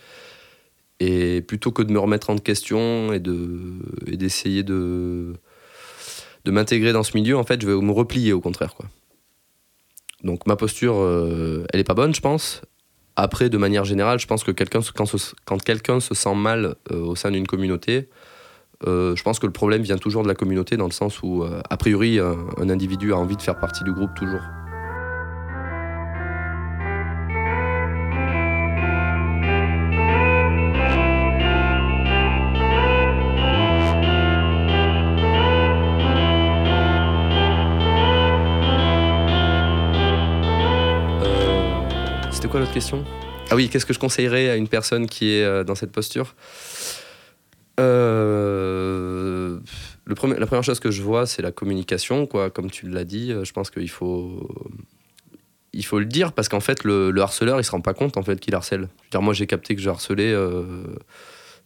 [0.98, 5.34] Et plutôt que de me remettre en question et d'essayer de,
[6.44, 8.74] de m'intégrer dans ce milieu, en fait, je vais me replier au contraire.
[8.74, 8.86] Quoi.
[10.24, 10.96] Donc ma posture,
[11.72, 12.62] elle est pas bonne, je pense.
[13.20, 14.78] Après, de manière générale, je pense que quelqu'un,
[15.44, 18.08] quand, quelqu'un se sent mal euh, au sein d'une communauté,
[18.86, 21.42] euh, je pense que le problème vient toujours de la communauté dans le sens où,
[21.42, 24.42] euh, a priori, un individu a envie de faire partie du groupe toujours.
[43.50, 46.34] Ah oui, qu'est-ce que je conseillerais à une personne qui est euh, dans cette posture?
[47.78, 49.60] Euh,
[50.08, 52.26] La première chose que je vois, c'est la communication.
[52.26, 52.50] Quoi.
[52.50, 54.50] Comme tu l'as dit, euh, je pense qu'il faut,
[55.72, 58.22] il faut le dire parce qu'en fait, le, harceleur, il se rend pas compte en
[58.24, 58.88] fait qu'il harcèle.
[59.12, 60.34] dire, moi, j'ai capté que je harcelais.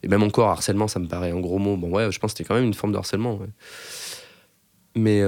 [0.03, 1.75] et même encore, harcèlement, ça me paraît un gros mot.
[1.75, 3.39] Bon, ouais, je pense que c'était quand même une forme de harcèlement.
[4.95, 5.23] Mais,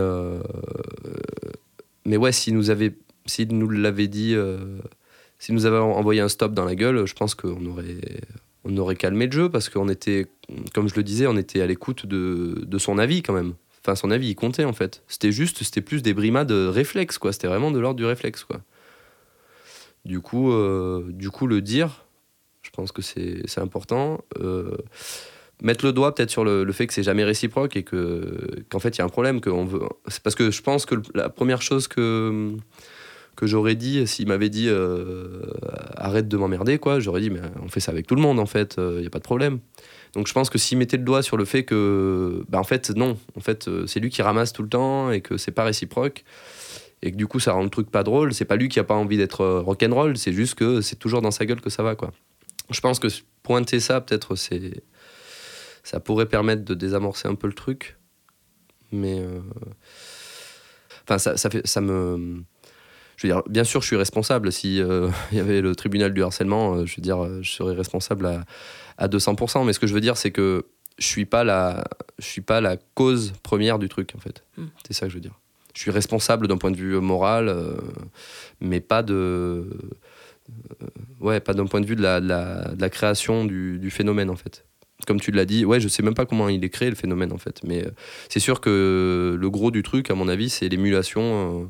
[2.06, 2.94] mais ouais, s'il nous, avait,
[3.50, 4.36] nous l'avait dit
[5.46, 8.02] si nous avions envoyé un stop dans la gueule, je pense qu'on aurait,
[8.64, 10.26] on aurait calmé le jeu parce qu'on était,
[10.74, 13.54] comme je le disais, on était à l'écoute de, de, son avis quand même.
[13.84, 15.04] Enfin, son avis, il comptait en fait.
[15.08, 17.32] C'était juste, c'était plus des brimades réflexes, quoi.
[17.32, 18.62] C'était vraiment de l'ordre du réflexe, quoi.
[20.04, 22.06] Du coup, euh, du coup, le dire,
[22.64, 24.26] je pense que c'est important.
[24.40, 24.76] Euh,
[25.62, 28.98] mettre le doigt peut-être sur le, fait que c'est jamais réciproque et que qu'en fait
[28.98, 29.82] il y a un problème que veut.
[30.08, 32.58] C'est parce que je pense que la première chose que
[33.36, 35.42] que j'aurais dit s'il m'avait dit euh,
[35.98, 38.46] arrête de m'emmerder quoi j'aurais dit mais on fait ça avec tout le monde en
[38.46, 39.60] fait il euh, n'y a pas de problème.
[40.14, 42.92] Donc je pense que s'il mettait le doigt sur le fait que bah en fait
[42.92, 45.66] non en fait euh, c'est lui qui ramasse tout le temps et que c'est pas
[45.66, 46.24] réciproque
[47.02, 48.86] et que du coup ça rend le truc pas drôle c'est pas lui qui a
[48.86, 51.96] pas envie d'être rock'n'roll c'est juste que c'est toujours dans sa gueule que ça va
[51.96, 52.12] quoi.
[52.72, 53.08] Je pense que
[53.44, 54.84] pointer ça peut-être c'est
[55.84, 57.98] ça pourrait permettre de désamorcer un peu le truc
[58.92, 59.22] mais
[61.04, 62.46] enfin ça, ça fait ça me
[63.18, 64.52] je veux dire, bien sûr, je suis responsable.
[64.52, 64.78] Si
[65.32, 68.46] il y avait le tribunal du harcèlement, je veux dire, je serais responsable à,
[68.98, 69.66] à 200%.
[69.66, 70.66] Mais ce que je veux dire, c'est que
[70.98, 71.84] je suis pas la,
[72.20, 74.44] je suis pas la cause première du truc, en fait.
[74.58, 74.66] Mm.
[74.88, 75.40] C'est ça que je veux dire.
[75.74, 77.76] Je suis responsable d'un point de vue moral, euh,
[78.62, 79.66] mais pas de, euh,
[81.20, 83.92] ouais, pas d'un point de vue de la, de la, de la création du, du,
[83.92, 84.64] phénomène, en fait.
[85.06, 87.34] Comme tu l'as dit, ouais, je sais même pas comment il est créé le phénomène,
[87.34, 87.60] en fait.
[87.66, 87.92] Mais euh,
[88.30, 91.70] c'est sûr que le gros du truc, à mon avis, c'est l'émulation.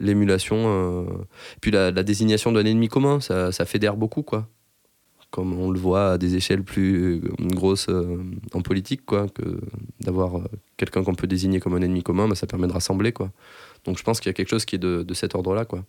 [0.00, 1.06] Euh, l'émulation,
[1.60, 4.48] puis la, la désignation d'un ennemi commun, ça, ça fédère beaucoup, quoi
[5.30, 8.22] comme on le voit à des échelles plus grosses euh,
[8.54, 9.60] en politique, quoi, que
[10.00, 10.44] d'avoir euh,
[10.76, 13.30] quelqu'un qu'on peut désigner comme un ennemi commun, bah, ça permet de rassembler, quoi.
[13.84, 15.84] Donc je pense qu'il y a quelque chose qui est de, de cet ordre-là, quoi.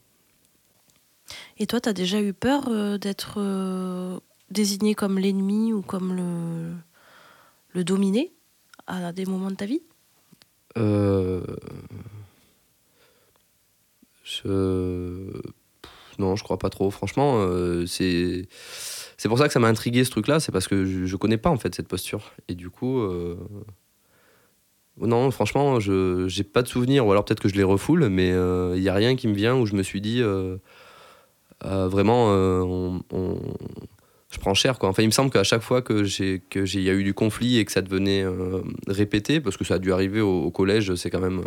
[1.57, 4.19] Et toi, tu as déjà eu peur euh, d'être euh,
[4.49, 6.73] désigné comme l'ennemi ou comme le,
[7.73, 8.33] le dominé
[8.87, 9.81] à des moments de ta vie?
[10.77, 11.43] Euh...
[14.29, 15.31] je...
[16.19, 16.91] Non, je crois pas trop.
[16.91, 18.47] Franchement, euh, c'est
[19.27, 21.49] pour ça que ça m'a intrigué ce truc-là, c'est parce que je, je, connais pas
[21.49, 22.31] en fait cette posture.
[22.49, 23.37] Et du coup, euh...
[24.97, 28.29] non, franchement, je j'ai pas de souvenir, ou alors peut-être que je les refoule, mais
[28.29, 30.21] il euh, n'y a rien qui me vient où je me suis dit
[31.65, 32.97] euh, vraiment, euh,
[34.31, 34.89] je prends cher quoi.
[34.89, 37.65] Enfin, il me semble qu'à chaque fois que j'ai y a eu du conflit et
[37.65, 41.19] que ça devenait euh, répété, parce que ça a dû arriver au collège, c'est quand
[41.19, 41.43] même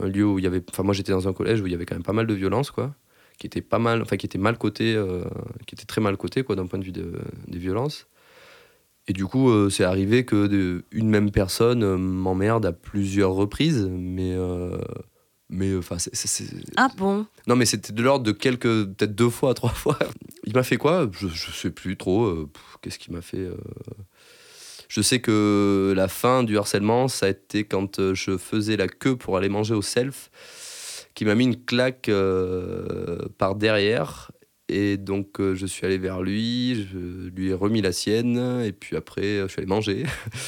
[0.00, 1.74] un lieu où il y avait, enfin moi j'étais dans un collège où il y
[1.74, 2.94] avait quand même pas mal de violence quoi
[3.40, 5.24] qui était pas mal, enfin qui était mal coté, euh,
[5.66, 8.06] qui était très mal coté quoi d'un point de vue de, des violences.
[9.08, 13.32] Et du coup, euh, c'est arrivé que de, une même personne euh, m'emmerde à plusieurs
[13.32, 14.36] reprises, mais
[15.52, 16.44] mais enfin c'est,
[16.76, 17.26] ah bon?
[17.48, 19.98] Non mais c'était de l'ordre de quelques peut-être deux fois trois fois.
[20.44, 21.10] Il m'a fait quoi?
[21.10, 22.46] Je, je sais plus trop
[22.82, 23.48] qu'est-ce qu'il m'a fait
[24.90, 29.16] je sais que la fin du harcèlement ça a été quand je faisais la queue
[29.16, 30.30] pour aller manger au self
[31.14, 34.30] qui m'a mis une claque euh, par derrière.
[34.68, 38.72] Et donc, euh, je suis allé vers lui, je lui ai remis la sienne, et
[38.72, 40.04] puis après, je suis allé manger.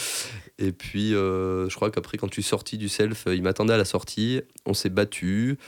[0.59, 3.77] et puis, euh, je crois qu'après, quand je suis sorti du self, il m'attendait à
[3.77, 5.59] la sortie, on s'est battu,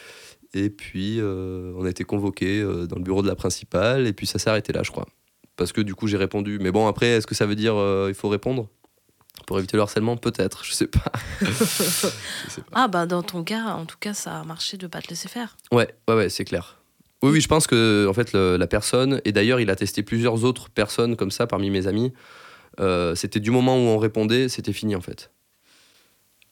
[0.52, 4.26] et puis euh, on a été convoqué dans le bureau de la principale, et puis
[4.28, 5.06] ça s'est arrêté là, je crois.
[5.56, 6.58] Parce que du coup, j'ai répondu.
[6.60, 7.74] Mais bon, après, est-ce que ça veut dire
[8.08, 8.68] il faut répondre?
[9.46, 11.12] Pour éviter le harcèlement, peut-être, je sais pas.
[11.40, 12.70] je sais pas.
[12.72, 15.28] Ah bah dans ton cas, en tout cas, ça a marché de pas te laisser
[15.28, 15.56] faire.
[15.70, 16.78] Ouais, ouais, ouais, c'est clair.
[17.22, 20.02] Oui, oui, je pense que en fait le, la personne, et d'ailleurs il a testé
[20.02, 22.12] plusieurs autres personnes comme ça parmi mes amis.
[22.80, 25.30] Euh, c'était du moment où on répondait, c'était fini en fait.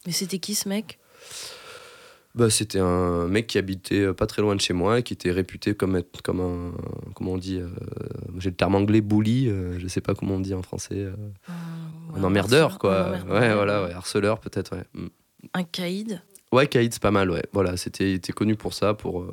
[0.06, 0.98] Mais c'était qui ce mec?
[2.34, 5.30] Bah, c'était un mec qui habitait pas très loin de chez moi et qui était
[5.30, 6.72] réputé comme, être, comme un.
[7.14, 7.68] Comment on dit euh,
[8.38, 10.94] J'ai le terme anglais bully, euh, je sais pas comment on dit en français.
[10.94, 13.00] Euh, ouais, un emmerdeur, quoi.
[13.00, 14.84] un emmerdeur, ouais, voilà, ouais, harceleur peut-être, ouais.
[14.94, 15.08] Mm.
[15.52, 16.22] Un caïd?
[16.52, 17.42] Ouais, caïd, c'est pas mal, ouais.
[17.52, 19.26] Voilà, c'était il était connu pour ça, pour,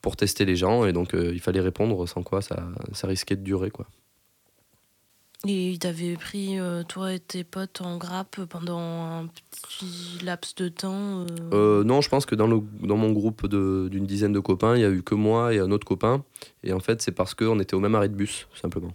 [0.00, 3.42] pour tester les gens et donc il fallait répondre, sans quoi ça, ça risquait de
[3.42, 3.86] durer, quoi.
[5.46, 10.54] Et il t'avait pris, euh, toi et tes potes, en grappe pendant un petit laps
[10.54, 11.26] de temps euh...
[11.52, 14.82] Euh, Non, je pense que dans, le, dans mon groupe d'une dizaine de copains, il
[14.82, 16.24] y a eu que moi et un autre copain.
[16.62, 18.92] Et en fait, c'est parce qu'on était au même arrêt de bus, simplement.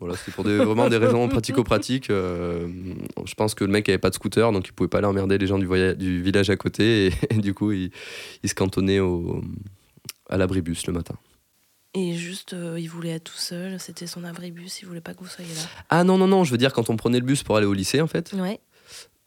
[0.00, 2.08] Voilà, c'était pour des, vraiment des raisons pratico-pratiques.
[2.08, 5.38] Je pense que le mec avait pas de scooter, donc il pouvait pas aller emmerder
[5.38, 7.06] les gens du, voyage, du village à côté.
[7.06, 7.92] Et, et du coup, il,
[8.42, 9.42] il se cantonnait au,
[10.28, 11.14] à l'abribus le matin.
[11.96, 15.20] Et juste, euh, il voulait être tout seul, c'était son abribus, il voulait pas que
[15.20, 15.62] vous soyez là.
[15.88, 17.72] Ah non, non, non, je veux dire quand on prenait le bus pour aller au
[17.72, 18.34] lycée, en fait.
[18.34, 18.60] Ouais.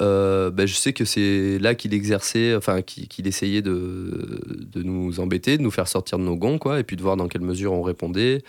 [0.04, 4.40] Euh, ben, je sais que c'est là qu'il exerçait, enfin qu'il qu essayait de,
[4.72, 7.18] de, nous embêter, de nous faire sortir de nos gonds, quoi, et puis de voir
[7.18, 8.44] dans quelle mesure on répondait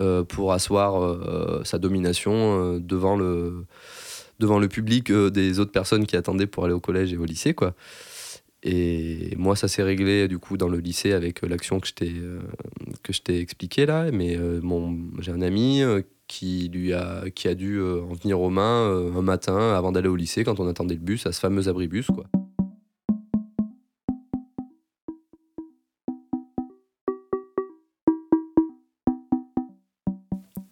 [0.00, 3.64] euh, pour asseoir euh, sa domination euh, devant, le,
[4.40, 7.24] devant le public euh, des autres personnes qui attendaient pour aller au collège et au
[7.24, 7.74] lycée, quoi.
[8.66, 12.12] Et moi, ça s'est réglé du coup dans le lycée avec l'action que je t'ai
[12.16, 12.40] euh,
[13.02, 14.10] que je t'ai expliqué là.
[14.10, 14.60] Mais euh,
[15.20, 18.88] j'ai un ami euh, qui lui a qui a dû euh, en venir aux mains
[18.88, 21.68] euh, un matin avant d'aller au lycée quand on attendait le bus à ce fameux
[21.68, 22.24] abribus quoi.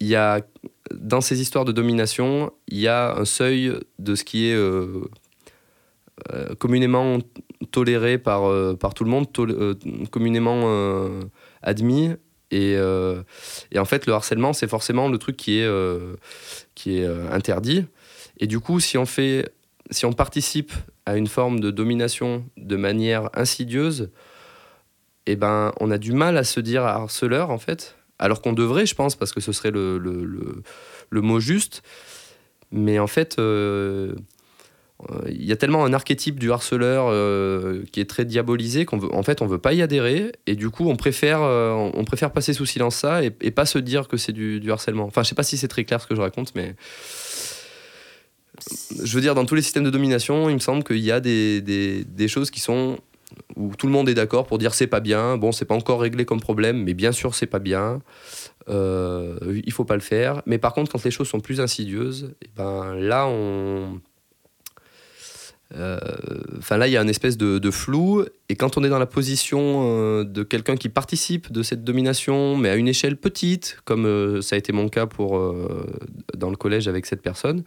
[0.01, 0.41] Il y a
[0.91, 5.05] dans ces histoires de domination, il y a un seuil de ce qui est euh,
[6.33, 7.19] euh, communément
[7.73, 9.75] toléré par, euh, par tout le monde, euh,
[10.11, 11.11] communément
[11.63, 12.11] admis.
[12.51, 15.71] Et, et, en fait, le harcèlement, c'est forcément le truc qui est,
[16.75, 17.87] qui est interdit.
[18.39, 19.53] Et du coup, si on, fait,
[19.91, 20.73] si on participe
[21.07, 24.11] à une forme de domination de manière insidieuse,
[25.27, 27.97] eh ben, on a du mal à se dire harceleur, en fait.
[28.19, 30.63] Alors qu'on devrait, je pense, parce que ce serait le, le,
[31.11, 31.83] le, mot juste.
[32.71, 34.15] Mais en fait, euh,
[35.29, 39.23] il y a tellement un archétype du harceleur euh, qui est très diabolisé qu'en en
[39.23, 40.33] fait on veut pas y adhérer.
[40.47, 43.79] Et du coup on préfère euh, on préfère passer sous silence ça et, pas se
[43.79, 45.05] dire que c'est du, harcèlement.
[45.05, 46.75] Enfin je sais pas si c'est très clair ce que je raconte mais
[49.03, 51.21] je veux dire dans tous les systèmes de domination il me semble qu'il y a
[51.21, 52.99] des, des, choses qui sont
[53.57, 55.37] où tout le monde est d'accord pour dire c'est pas bien.
[55.37, 58.03] Bon c'est pas encore réglé comme problème mais bien sûr c'est pas bien.
[58.69, 60.43] Euh, il faut pas le faire.
[60.47, 64.12] Mais par contre quand les choses sont plus insidieuses eh ben là on euh,
[65.75, 68.25] enfin là, il y a une espèce de, flou.
[68.49, 72.57] Et quand on est dans la position euh, de quelqu'un qui participe de cette domination,
[72.57, 75.39] mais à une échelle petite, comme euh, ça a été mon cas pour,
[76.37, 77.65] dans le collège avec cette personne,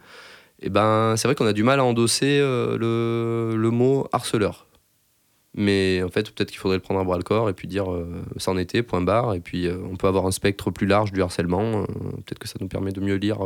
[0.60, 4.66] eh ben, c'est vrai qu'on a du mal à endosser le, mot harceleur.
[5.54, 7.86] Mais en fait, peut-être qu'il faudrait le prendre à bras le corps et puis dire
[8.36, 9.34] ça en était, point barre.
[9.34, 11.84] Et puis on peut avoir un spectre plus large du harcèlement.
[11.84, 13.38] peut-être que ça nous permet de mieux lire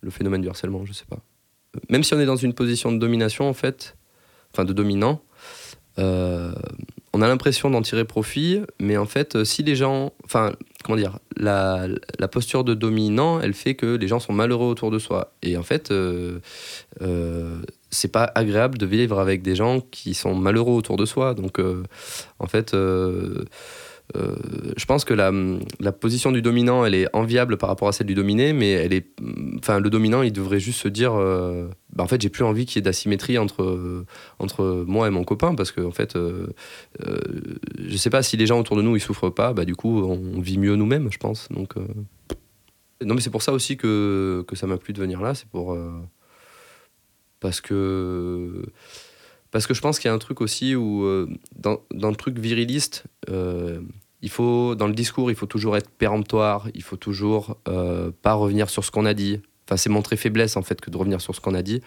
[0.00, 1.18] le phénomène du harcèlement, je sais pas
[1.88, 3.96] même si on est dans une position de domination, en fait,
[4.52, 5.22] enfin de dominant,
[5.98, 6.52] euh,
[7.12, 10.52] on a l'impression d'en tirer profit, mais en fait, euh, si les gens, enfin,
[10.84, 11.88] comment dire, la,
[12.30, 15.32] posture de dominant, elle fait que les gens sont malheureux autour de soi.
[15.42, 16.38] Et en fait, euh,
[17.90, 21.34] c'est pas agréable de vivre avec des gens qui sont malheureux autour de soi.
[21.34, 21.58] Donc,
[22.38, 22.76] en fait,
[24.16, 24.34] euh,
[24.76, 25.30] je pense que la,
[25.80, 28.94] la, position du dominant, elle est enviable par rapport à celle du dominé, mais elle
[28.94, 29.06] est,
[29.58, 32.64] enfin, le dominant, il devrait juste se dire, euh, bah, en fait, j'ai plus envie
[32.64, 34.04] qu'il y ait d'asymétrie entre,
[34.38, 36.46] entre moi et mon copain, parce que, en fait, euh,
[37.78, 40.02] je sais pas si les gens autour de nous ils souffrent pas, bah, du coup,
[40.02, 41.48] on vit mieux nous-mêmes, je pense.
[41.50, 41.74] Donc,
[43.04, 45.48] non, mais c'est pour ça aussi que, que ça m'a plu de venir là, c'est
[45.48, 45.76] pour
[47.40, 48.64] parce que
[49.50, 52.16] parce que je pense qu'il y a un truc aussi où, euh, dans, dans, le
[52.16, 53.80] truc viriliste, euh,
[54.22, 58.34] il faut, dans le discours, il faut toujours être péremptoire, il faut toujours euh, pas
[58.34, 59.40] revenir sur ce qu'on a dit.
[59.66, 61.80] Enfin, c'est montrer faiblesse, en fait, que de revenir sur ce qu'on a dit.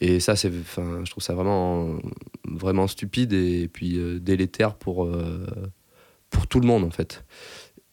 [0.00, 1.96] Et ça, c'est, enfin, je trouve ça vraiment,
[2.44, 5.08] vraiment stupide et, puis délétère pour,
[6.30, 7.24] pour tout le monde, en fait.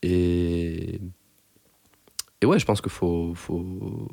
[0.04, 1.02] Et,
[2.42, 4.08] et ouais, je pense qu'il faut, faut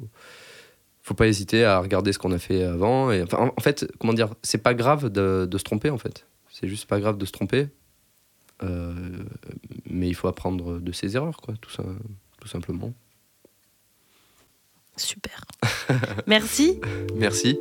[1.04, 3.12] faut pas hésiter à regarder ce qu'on a fait avant.
[3.12, 6.26] Et, enfin, en, fait, comment dire, c'est pas grave de, de, se tromper en fait.
[6.48, 7.68] C'est juste pas grave de se tromper.
[8.62, 8.94] Euh,
[9.86, 11.84] mais il faut apprendre de ses erreurs, quoi, tout, ça,
[12.40, 12.92] tout simplement.
[14.96, 15.44] Super.
[16.26, 16.80] Merci.
[17.16, 17.58] Merci.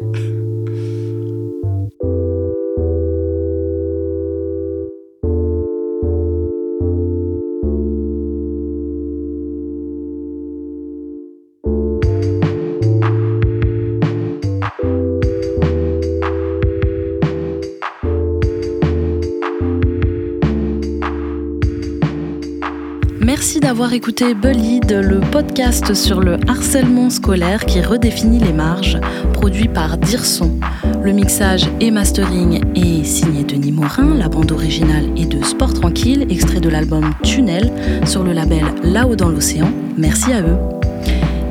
[23.73, 28.99] D'avoir écouté Bullied, le podcast sur le harcèlement scolaire qui redéfinit les marges,
[29.33, 30.59] produit par Dirson.
[31.03, 36.27] Le mixage et mastering est signé Denis Morin, la bande originale est de Sport Tranquille,
[36.29, 37.73] extrait de l'album Tunnel
[38.05, 39.71] sur le label Là-haut dans l'océan.
[39.97, 40.59] Merci à eux.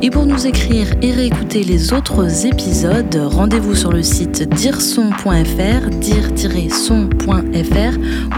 [0.00, 6.38] Et pour nous écrire et réécouter les autres épisodes, rendez-vous sur le site dirson.fr, dire-son.fr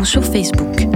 [0.01, 0.89] ou sur Facebook.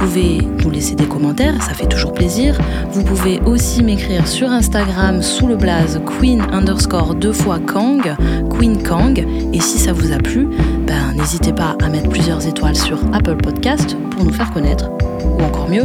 [0.00, 2.58] Vous pouvez nous laisser des commentaires, ça fait toujours plaisir.
[2.90, 8.16] Vous pouvez aussi m'écrire sur Instagram sous le blaze queen underscore deux fois Kang,
[8.48, 9.22] Queen Kang.
[9.52, 10.48] Et si ça vous a plu,
[10.86, 14.90] ben, n'hésitez pas à mettre plusieurs étoiles sur Apple Podcast pour nous faire connaître.
[15.38, 15.84] Ou encore mieux,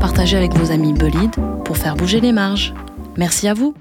[0.00, 1.30] partagez avec vos amis Bullied
[1.64, 2.74] pour faire bouger les marges.
[3.16, 3.74] Merci à vous.